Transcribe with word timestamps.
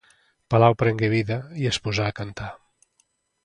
Palau 0.53 0.75
prengué 0.83 1.11
vida 1.11 1.39
i 1.65 1.69
es 1.73 1.81
posà 1.89 2.09
a 2.13 2.19
cantar. 2.23 2.51